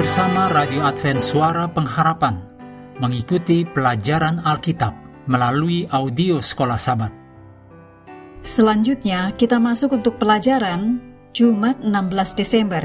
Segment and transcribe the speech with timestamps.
[0.00, 2.40] Bersama Radio Advent Suara Pengharapan
[3.04, 4.96] mengikuti pelajaran Alkitab
[5.28, 7.12] melalui audio Sekolah Sabat.
[8.40, 11.04] Selanjutnya kita masuk untuk pelajaran
[11.36, 12.80] Jumat 16 Desember.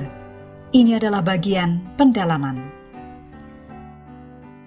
[0.75, 2.59] Ini adalah bagian pendalaman.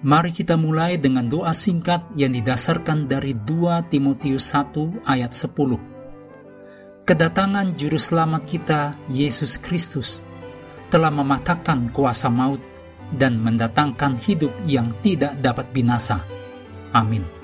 [0.01, 7.05] Mari kita mulai dengan doa singkat yang didasarkan dari 2 Timotius 1 ayat 10.
[7.05, 10.25] Kedatangan juru selamat kita, Yesus Kristus,
[10.89, 12.61] telah mematahkan kuasa maut
[13.13, 16.21] dan mendatangkan hidup yang tidak dapat binasa.
[16.93, 17.39] Amin.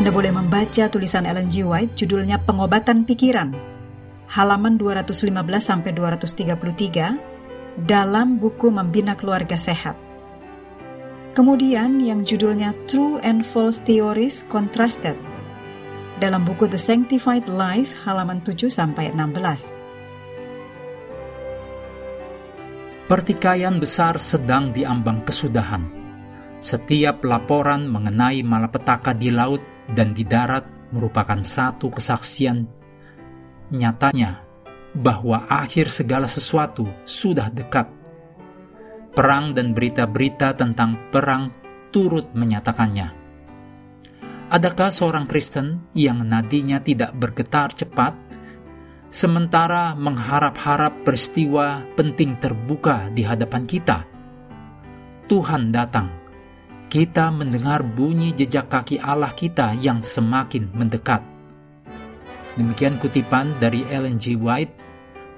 [0.00, 1.60] Anda boleh membaca tulisan Ellen G.
[1.60, 3.52] White judulnya Pengobatan Pikiran,
[4.32, 5.28] halaman 215
[5.60, 7.20] sampai 233
[7.84, 10.09] dalam buku Membina Keluarga Sehat.
[11.40, 15.16] Kemudian yang judulnya True and False Theories Contrasted
[16.20, 19.72] dalam buku The Sanctified Life halaman 7 sampai 16.
[23.08, 25.80] Pertikaian besar sedang diambang kesudahan.
[26.60, 29.64] Setiap laporan mengenai malapetaka di laut
[29.96, 32.68] dan di darat merupakan satu kesaksian
[33.72, 34.44] nyatanya
[34.92, 37.88] bahwa akhir segala sesuatu sudah dekat
[39.10, 41.50] perang dan berita-berita tentang perang
[41.90, 43.18] turut menyatakannya.
[44.50, 48.18] Adakah seorang Kristen yang nadinya tidak bergetar cepat,
[49.06, 53.98] sementara mengharap-harap peristiwa penting terbuka di hadapan kita?
[55.30, 56.10] Tuhan datang,
[56.90, 61.22] kita mendengar bunyi jejak kaki Allah kita yang semakin mendekat.
[62.58, 64.34] Demikian kutipan dari Ellen G.
[64.34, 64.74] White,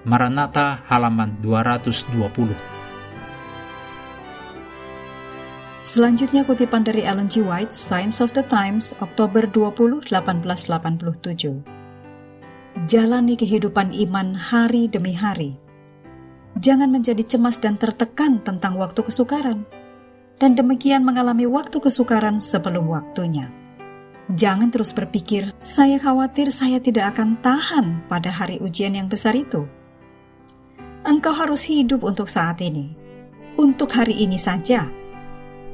[0.09, 2.72] Maranatha halaman 220.
[5.93, 7.45] Selanjutnya kutipan dari Ellen G.
[7.45, 11.61] White, Science of the Times, Oktober 20, 1887.
[12.89, 15.61] Jalani kehidupan iman hari demi hari.
[16.57, 19.69] Jangan menjadi cemas dan tertekan tentang waktu kesukaran,
[20.41, 23.53] dan demikian mengalami waktu kesukaran sebelum waktunya.
[24.33, 29.69] Jangan terus berpikir, saya khawatir saya tidak akan tahan pada hari ujian yang besar itu.
[31.05, 32.97] Engkau harus hidup untuk saat ini,
[33.61, 35.02] untuk hari ini saja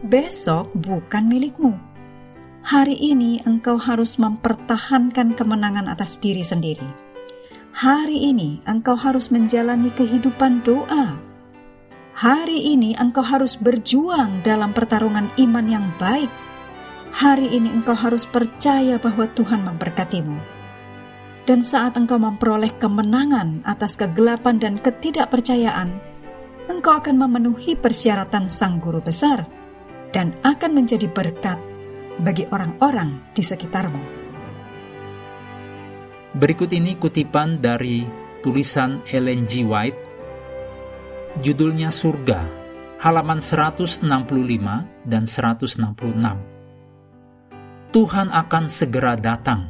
[0.07, 1.75] besok bukan milikmu.
[2.63, 6.87] Hari ini engkau harus mempertahankan kemenangan atas diri sendiri.
[7.75, 11.19] Hari ini engkau harus menjalani kehidupan doa.
[12.19, 16.31] Hari ini engkau harus berjuang dalam pertarungan iman yang baik.
[17.15, 20.39] Hari ini engkau harus percaya bahwa Tuhan memberkatimu.
[21.47, 25.97] Dan saat engkau memperoleh kemenangan atas kegelapan dan ketidakpercayaan,
[26.69, 29.58] engkau akan memenuhi persyaratan Sang Guru Besar
[30.13, 31.59] dan akan menjadi berkat
[32.21, 34.03] bagi orang-orang di sekitarmu.
[36.39, 38.05] Berikut ini kutipan dari
[38.45, 39.65] tulisan Ellen G.
[39.67, 39.99] White,
[41.43, 42.47] judulnya Surga,
[43.03, 44.05] halaman 165
[45.09, 45.83] dan 166.
[47.89, 49.67] Tuhan akan segera datang,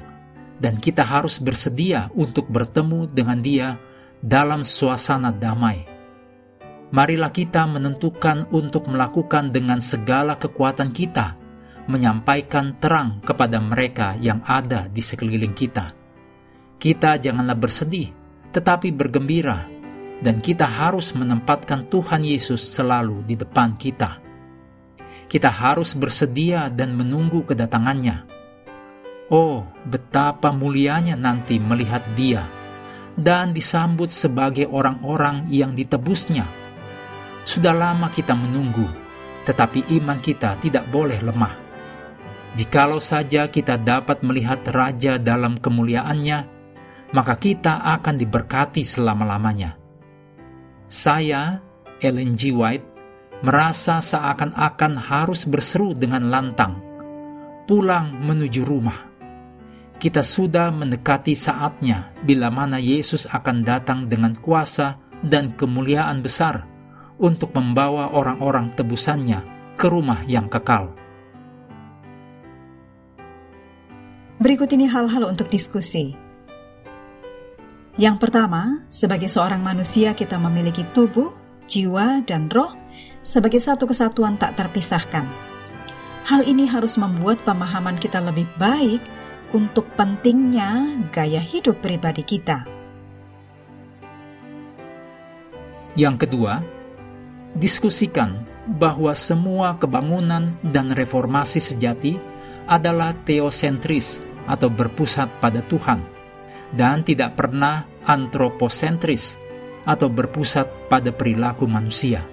[0.58, 3.78] dan kita harus bersedia untuk bertemu dengan Dia
[4.18, 5.97] dalam suasana damai
[6.88, 11.36] marilah kita menentukan untuk melakukan dengan segala kekuatan kita,
[11.88, 15.92] menyampaikan terang kepada mereka yang ada di sekeliling kita.
[16.78, 18.08] Kita janganlah bersedih,
[18.54, 19.66] tetapi bergembira,
[20.24, 24.24] dan kita harus menempatkan Tuhan Yesus selalu di depan kita.
[25.28, 28.24] Kita harus bersedia dan menunggu kedatangannya.
[29.28, 32.48] Oh, betapa mulianya nanti melihat Dia
[33.12, 36.48] dan disambut sebagai orang-orang yang ditebusnya
[37.48, 38.84] sudah lama kita menunggu,
[39.48, 41.56] tetapi iman kita tidak boleh lemah.
[42.52, 46.38] Jikalau saja kita dapat melihat Raja dalam kemuliaannya,
[47.16, 49.80] maka kita akan diberkati selama-lamanya.
[50.84, 51.64] Saya,
[52.04, 52.52] Ellen G.
[52.52, 52.84] White,
[53.40, 56.84] merasa seakan-akan harus berseru dengan lantang,
[57.64, 59.08] pulang menuju rumah.
[59.96, 66.77] Kita sudah mendekati saatnya bila mana Yesus akan datang dengan kuasa dan kemuliaan besar
[67.18, 69.42] untuk membawa orang-orang tebusannya
[69.74, 70.94] ke rumah yang kekal.
[74.38, 76.14] Berikut ini hal-hal untuk diskusi.
[77.98, 81.34] Yang pertama, sebagai seorang manusia kita memiliki tubuh,
[81.66, 82.70] jiwa, dan roh
[83.26, 85.26] sebagai satu kesatuan tak terpisahkan.
[86.30, 89.02] Hal ini harus membuat pemahaman kita lebih baik
[89.50, 92.62] untuk pentingnya gaya hidup pribadi kita.
[95.98, 96.62] Yang kedua,
[97.56, 98.44] diskusikan
[98.76, 102.20] bahwa semua kebangunan dan reformasi sejati
[102.68, 106.04] adalah teosentris atau berpusat pada Tuhan
[106.76, 109.40] dan tidak pernah antroposentris
[109.88, 112.24] atau berpusat pada perilaku manusia.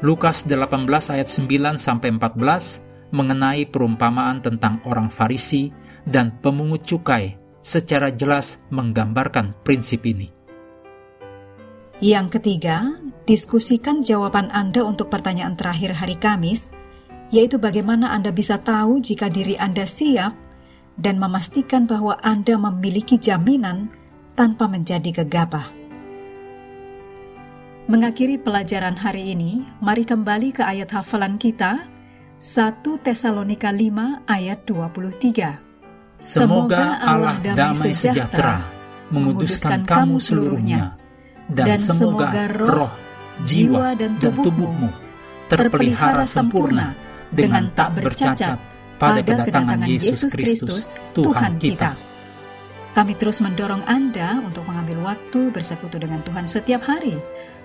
[0.00, 5.68] Lukas 18 ayat 9 sampai 14 mengenai perumpamaan tentang orang Farisi
[6.08, 10.32] dan pemungut cukai secara jelas menggambarkan prinsip ini.
[11.98, 12.94] Yang ketiga,
[13.28, 16.72] diskusikan jawaban Anda untuk pertanyaan terakhir hari Kamis,
[17.28, 20.32] yaitu bagaimana Anda bisa tahu jika diri Anda siap
[20.96, 23.92] dan memastikan bahwa Anda memiliki jaminan
[24.32, 25.76] tanpa menjadi gegabah.
[27.88, 31.84] Mengakhiri pelajaran hari ini, mari kembali ke ayat hafalan kita,
[32.40, 36.20] 1 Tesalonika 5 ayat 23.
[36.20, 38.64] Semoga Allah damai sejahtera
[39.08, 41.00] menguduskan kamu seluruhnya,
[41.48, 42.92] dan semoga roh,
[43.44, 44.90] jiwa, dan tubuhmu
[45.48, 46.92] terpelihara sempurna
[47.32, 48.58] dengan tak bercacat
[48.98, 51.94] pada kedatangan Yesus Kristus, Tuhan kita.
[52.96, 57.14] Kami terus mendorong Anda untuk mengambil waktu bersekutu dengan Tuhan setiap hari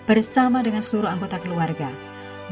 [0.05, 1.89] bersama dengan seluruh anggota keluarga,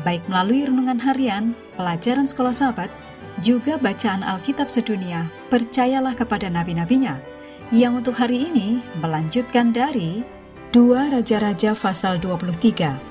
[0.01, 2.89] baik melalui renungan harian, pelajaran sekolah sahabat,
[3.43, 7.21] juga bacaan Alkitab sedunia, percayalah kepada nabi-nabinya,
[7.69, 10.25] yang untuk hari ini melanjutkan dari
[10.71, 13.10] Dua Raja-Raja pasal 23.